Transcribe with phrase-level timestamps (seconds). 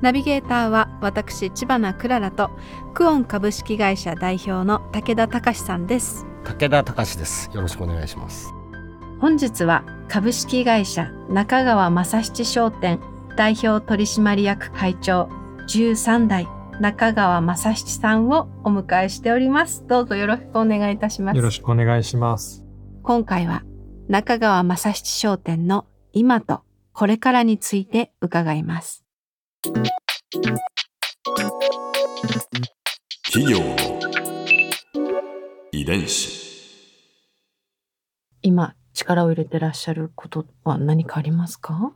[0.00, 2.50] ナビゲーターは私千葉なクララと
[2.94, 6.26] クオン株式会社代表の武田隆さんです。
[6.44, 7.50] 武田隆です。
[7.52, 8.52] よろしくお願いします。
[9.20, 12.98] 本日は株式会社中川正七商店
[13.36, 15.28] 代表取締役会長
[15.68, 16.48] 13代
[16.80, 19.86] 中川正七さんをお迎えしております。
[19.86, 21.36] どうぞよろしくお願いいたします。
[21.36, 22.64] よろしくお願いします。
[23.02, 23.64] 今回は
[24.08, 29.04] 中川正七商店の今とこれからについて伺います
[29.62, 29.76] 企
[33.52, 33.76] 業の
[35.70, 36.40] 遺伝子。
[38.40, 41.92] 今力を入れてらっしゃることは何かありますか？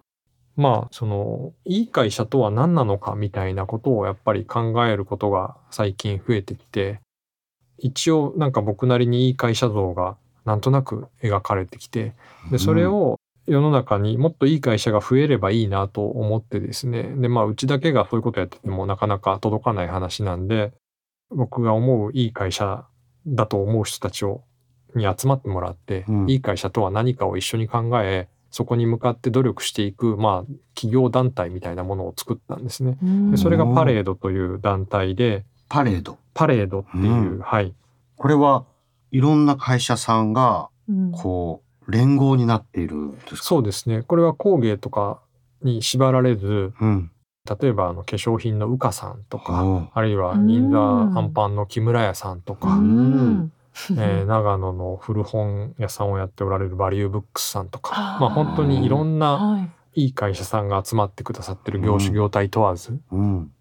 [0.57, 7.01] まあ、その、いい会社とは何なのかみたいなことをやっぱり考えることが最近増えてきて、
[7.79, 12.13] 一応なんか僕なりにいい会社像がなんとなく描かれてきて、
[12.51, 17.03] で、それを世の中にもっといい会社が増えればいいなと思ってですね。
[17.17, 20.73] で、まあ、うちだけがそういうことやっててもなかなか届かない話なんで、
[21.31, 22.85] 僕が思ういい会社
[23.27, 24.45] だと思う人たちを、
[24.95, 32.97] に集まってもらって、うんいい会社とは何かを一緒に考え、そこに向かって努力していく、まあ、企業団体みたいなものを作ったんですね。
[33.31, 37.09] でそれがパレードという団体で、パレードパレードっていう、う
[37.39, 37.75] んはい。
[38.17, 38.65] これは
[39.11, 43.37] いろんな会社さんがうんこう連合になっているんですか？
[43.37, 44.03] そうですね。
[44.03, 45.21] これは工芸とか
[45.63, 47.11] に縛られず、うん。
[47.61, 50.47] 例えばあの化粧品のウカさんとか、あるいはうん。
[50.47, 53.53] 銀座アンパンの木村屋さんとか、ん。
[53.91, 59.71] えー長野の古本屋さんをやっておられるバリューブックスさんとか、まあ本当にいろんなはい。
[59.97, 63.53] いい会社さんが集まってくださってる業種業態問わずうん。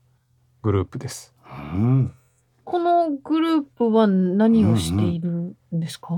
[0.63, 1.35] グループです。
[1.45, 2.11] うん。
[2.63, 6.17] このグループは何をしているんですか、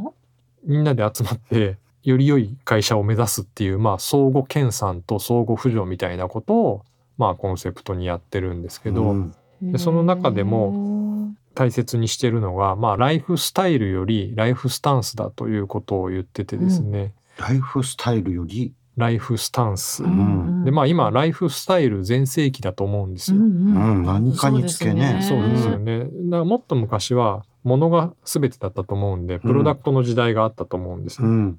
[0.64, 6.86] みんなで集まってより良い会社を目指すっていう、まあ相互研鑽と相互扶助みたいなことを、
[7.18, 9.36] まあコンセプトにやってるんですけど、うん。
[9.62, 18.74] でその中でも大切にしてるのが、まあライフスタイルよりライフスタンスだということを言っててですね、ライフスタイルより？
[18.98, 20.04] ライフスタンス。
[20.04, 23.38] んで、まあ今ライフスタイル全盛期だと思うんですよ。
[23.38, 25.20] うん何かにつけね。
[25.22, 26.00] そうですよね。
[26.00, 31.56] だからもっと昔は物が全てだったと思うんで、プロダクトの時代があったと思うんですね。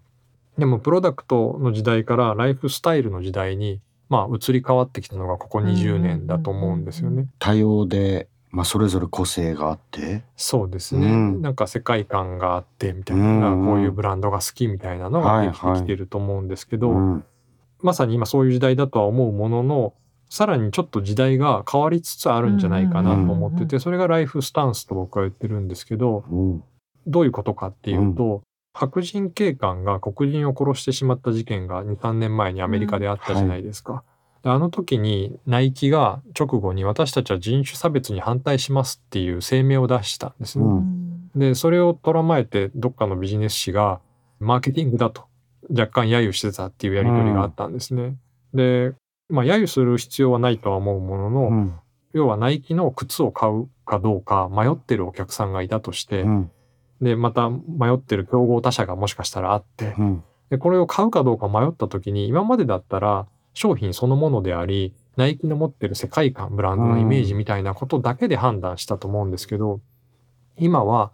[0.56, 7.27] うんでもプロダクトの時代からライフスタイルの時代に、まあ移り変わってきたのがここ20年だと思うんですよね。
[7.39, 10.22] 多様でまあそれぞれ個性があって。
[10.34, 11.43] そうですね、うん。
[11.43, 17.25] なんか世界観があってみたいな、うんこういうブランドが好きみたいなのができてきてると思うんですけど、うん。
[17.83, 19.93] まさに今そういう時代だとは思うものの
[20.31, 26.65] さらにちょっと時代が変わりつつあるんじゃないかなと思ってて、それがライフスタンスと僕は言ってるんですけどうん。
[27.06, 28.43] どういうことかっていうと、
[28.76, 34.04] 白人警官が黒人を殺してしまった事件が2、3年前にアメリカであったじゃないですか。
[34.42, 40.64] であの時にナイキが直後に私たちは人種差別に反対しますっていう声明を出したんですね。
[40.64, 41.06] うん
[41.37, 44.00] で、それをとらまえてどっかのビジネス誌が
[44.41, 45.25] マーケティングだと
[45.70, 48.16] 若干揶揄してたっていうやり取りがあったんですね。
[48.54, 48.94] で、
[49.28, 51.75] まあ揶揄する必要はないとは思うものの、うん
[52.12, 56.50] 要はナイキの靴を買うかどうか迷ってるお客さんがいたとして、うん
[57.00, 69.80] で、また迷ってる競合他社がもしかしたらあって、うんで、これを買うかどうか迷った時に、今までだったら商品そのものであり、ナイキの持ってる世界観、ブランドのイメージみたいなことだけで判断したと思うんですけど、
[70.58, 71.10] 今は、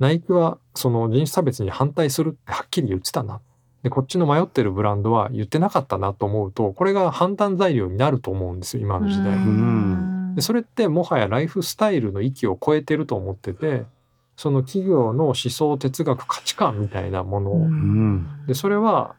[0.00, 3.40] ナイキはその人種差別に反対するってはっきり言ってたな。
[3.84, 9.36] で、こっちの迷ってるブランドは言ってなかったなと思うと、これが判断材料になると思うんですよ、今の時代。
[9.36, 13.84] んでそれってもはやライフスタイルの域を超えてると思ってて、
[14.36, 17.52] その企業の思想、哲学、価値観みたいなもの。
[17.52, 18.46] を、ん。
[18.46, 19.14] で、それは、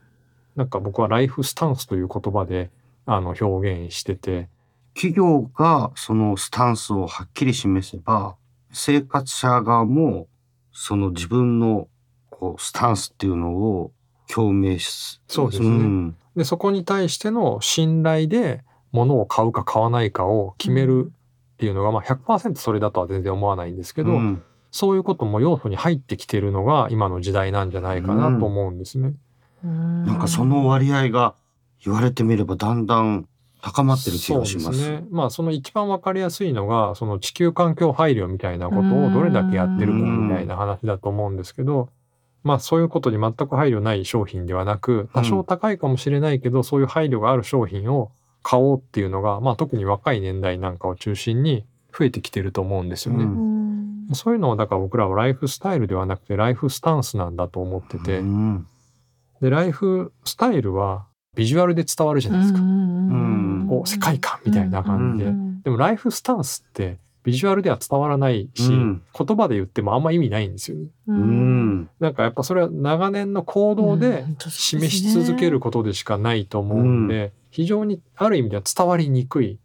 [0.55, 2.69] なんか僕はライフスタンスという言葉で、
[3.05, 4.49] あの、表現してて、
[4.95, 8.37] 企業がそのスタンスをはっきり示せば
[8.71, 10.27] 生活者側も
[10.71, 11.89] その自分の
[12.29, 13.91] こうスタンスっていうのを
[14.35, 15.69] 表明しそうですね。
[15.69, 16.17] ん。
[16.35, 21.11] で、そこに対しての信頼で物を買うか買わないかを決める
[21.55, 24.43] っていうのが、まあ100%それだとは全然思わないんですけど、うん
[24.75, 29.13] そういうことも要素に入ってきてるのが今の時代なんじゃないかなと思うんですね。
[29.63, 31.33] なんかその割合が
[31.81, 33.25] 言われてみればだんだん
[33.61, 34.63] 高まってる気がします。
[34.63, 35.05] そうですね。
[35.11, 41.87] まあその一番わかりやすいのがその地球環境配慮みたいなことをどれだけやってるかみたいな話だと思うんですけど、
[42.43, 48.11] まあそういうことに全く配慮ない商品ではなく多少高いかもしれないけど、そういう配慮がある商品を
[48.43, 51.65] 買おうっていうのが、まあ特に若い年代なんかを中心に
[51.97, 53.23] 増えてきてると思うんですよね。
[53.23, 53.54] うん
[54.13, 58.67] そういうのをだから僕らはライフスタイルではなくてライフスタンスなんだと思ってて、うん
[59.41, 62.59] でライフスタイルはビジュアルで伝わるじゃないですか。
[62.59, 65.29] んこう世界観みたいな感じで。
[65.29, 70.85] うんでもライフスタンスってビジュアルでは伝わらないし、うん言葉で言ってもあんま意味ないんですよね。
[71.07, 79.59] ううんんなんかやっぱそれは長年の行動でうん示し続けることでしかないと思うんで、非常にある意味では伝わりにくい。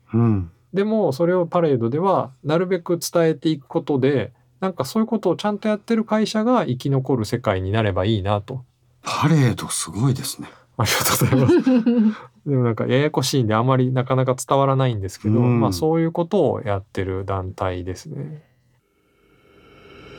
[0.73, 8.65] うんでもそれをパレードではなるべく伝えていくことで、なんかそういうことをちゃんとやってる会社が生き残る世界になればいいなと。
[9.03, 10.49] パレードすごいですね。
[10.77, 12.21] ありがとうございます。
[12.47, 18.45] でもなんかややこしいんであまりなかなか伝わらないんですけど、うんまあそういうことをやってる団体ですね。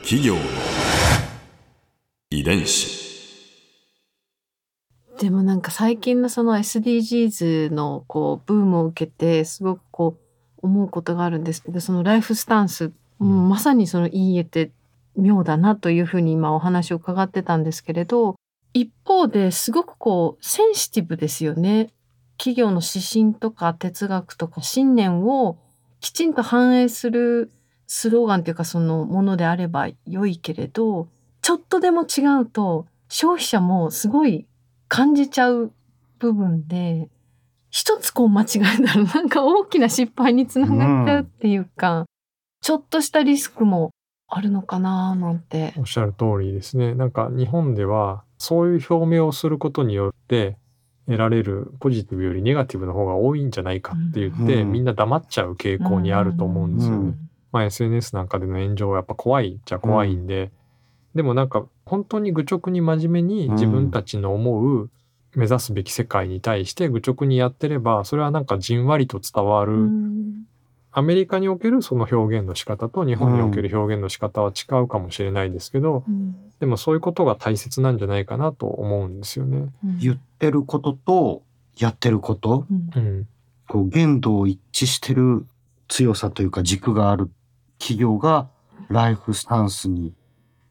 [0.02, 0.40] 企業の
[2.30, 3.02] 遺伝子
[5.20, 10.22] でもなんか最近のその SDGs のこうブームを受けてすごくこう
[10.62, 14.70] 思うことがあるんですけどそのライフスタンス、うんまさにその言い得て
[15.16, 18.36] 妙だなというふうに今お話を伺ってたんですけれど
[18.72, 21.90] 一方ですごくこうセンシティブですよね。
[22.38, 25.58] 企業の指針とか哲学とか信念を
[26.00, 27.52] きちんと反映する
[27.86, 31.08] スローガンというかそのものであれば良いけれど
[31.42, 34.46] ちょっとでも違うと消費者もすごい
[34.88, 35.72] 感じちゃう
[36.18, 37.08] 部分で
[37.72, 42.04] 一つこう間違えたらなんか大きな失敗につながっちゃうっていうか、
[42.60, 43.90] ちょっとしたリスクも
[44.28, 45.72] あるのかななんて。
[45.78, 46.94] おっしゃる通りですね。
[46.94, 50.58] なんか日本ではそういう表明をすることによって
[51.06, 56.96] 得られるポジティブよりネガティブの方が多いんじゃないかって言って、うんみんな黙っちゃう傾向にあると思うんですよね。
[56.98, 60.50] うんまあ SNS なんかでの炎上はやっぱ怖いっちゃ怖いんで、
[61.14, 64.90] でもなんか本当に愚直に真面目に自分たちの思う
[65.34, 70.44] 目指すべき世界に対して愚直にやってればそれはなんかじんわりと伝わる、うん。
[70.94, 76.36] アメリカにおけるその表現の仕方と日本における表現の仕方は違うかもしれないですけど、うん。
[76.60, 79.72] でもそういうことが大切なんじゃないかなと思うんですよね。
[79.84, 79.98] うん。
[79.98, 81.42] 言ってることと
[81.78, 82.90] やってること、うん。
[82.94, 83.28] うん、
[83.68, 85.46] こう限度を一致してる
[85.88, 87.30] 強さというか軸がある
[87.78, 88.48] 企業が
[88.90, 90.12] ライフスタンスに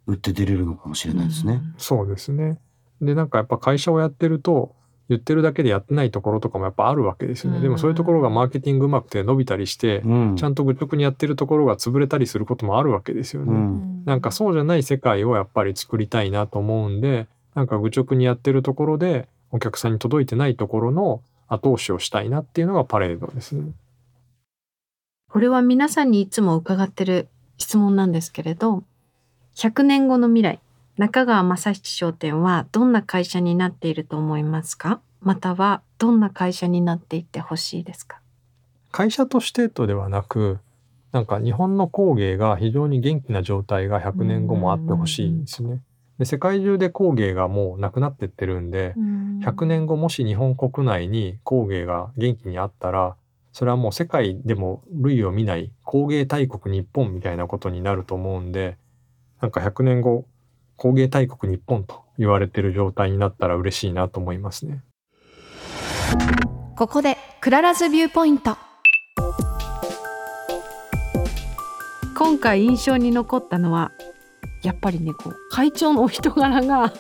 [0.05, 1.61] 打って出れるのかもしれないですね。
[1.77, 2.59] そうですね。
[3.01, 4.75] でなんかやっぱ会社をやってると
[5.09, 7.57] 言ってるだけでやってないところとかもやっぱあるわけですよね。
[7.57, 13.53] うんでもそういうところがマーケティングうまくて伸びたりして、うんちゃんと愚直にやってるところが潰れたりすることもあるわけですよね。
[13.53, 23.71] うんなんかそうじゃない世界をやっぱり作りたいなと思うんで、なんか愚直にやってるところでお客さんに届いてないところの後押しをしたいなっていうのがパレードですね。
[25.30, 27.27] これは皆さんにいつも伺ってる
[27.57, 28.83] 質問なんですけれど、
[29.56, 30.59] 100年後の未来、
[31.01, 35.01] 中川正七商店はどんな会社になっていると思いますか？
[35.19, 38.19] またはどんな会社になっていってほしいですか？
[38.92, 40.59] 会社としてとではなく、
[41.12, 45.81] なんか日本の工芸が非常に元気な状態が100年後もあってほしいんですね。
[46.19, 48.94] で世界中で工芸がもうなくなってってるんで、
[49.42, 53.15] 100年後もし日本国内に工芸が元気にあったら、
[53.53, 58.77] それはもう世界でも類を見ない工芸大国日本みたいなことになると思うんで、
[59.41, 60.27] なんか100年後
[60.81, 64.81] 工芸大国日本と言われてる状態になったら嬉しいなと思いますね。
[66.75, 68.57] ここで Clara's viewpoint
[72.17, 73.91] 今回印象に残ったのは
[74.63, 76.91] やっぱりねこう会長のお人柄が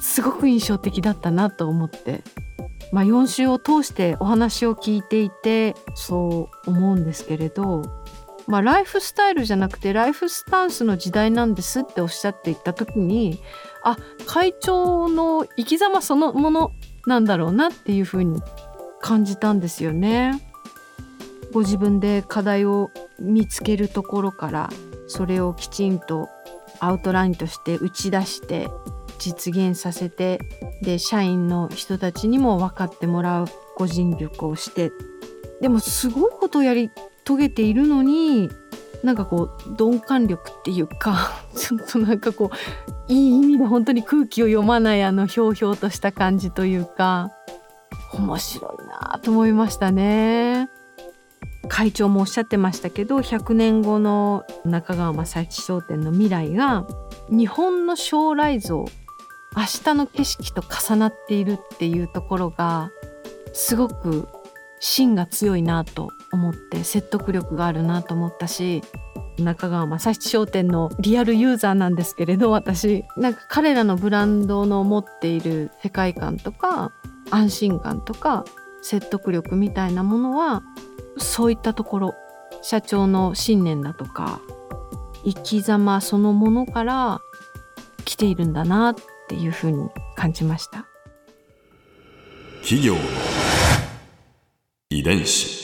[0.00, 2.22] すごく印象的だったなと思って
[2.92, 8.03] まあ4週を通してお話を聞いていてそう思うんですけれど
[8.46, 13.40] まあライフスタイルじゃなくてライフスタンスの時代なんですっておっしゃっていた時に
[13.82, 13.96] あ
[14.26, 16.72] 会長の生き様そのもの
[17.06, 18.42] なんだろうなっていうふうに
[19.00, 20.40] 感じたんですよね。
[21.52, 24.70] ご自分で課題を見つけるところから
[25.06, 26.28] それをきちんと
[26.80, 28.68] アウトラインとして打ち出して
[29.18, 30.40] 実現させて
[30.82, 33.46] で社員の人たちにも分かってもらう
[33.76, 34.90] ご尽力をして
[35.60, 36.90] でもすごいことをやり
[37.24, 38.50] 遂げているのに
[39.02, 42.50] なんかこう鈍感力っていうか ちょっとなんかこ
[43.08, 47.30] ういい意味で本当に空気を読まないあのひょうひょうとした感じというか
[48.14, 50.68] 面白いなと思いましたね。
[51.68, 56.86] 会長もおっしゃってましたけど100年後の中川正一商店の未来が
[57.30, 58.84] 日本の将来像
[59.56, 62.90] 明日の景色と重なっているっていうところが
[63.52, 64.28] すごく
[64.80, 68.82] 芯が強いなと思って説得力があるなと思ったし
[69.38, 76.92] 中川正七商店のリアルユーザーなんですけれど私なんか彼らのブランドの持っている世界観とか
[77.30, 78.44] 安心感とか
[78.82, 80.62] 説得力みたいなものは
[81.16, 82.14] そういったところ
[82.62, 84.40] 社長の信念だとか
[85.24, 87.20] 生き様そのものから
[88.04, 88.96] 来ているんだなっ
[89.28, 90.86] ていうふうに感じました。
[92.62, 92.94] 企業
[94.90, 95.63] 遺伝子。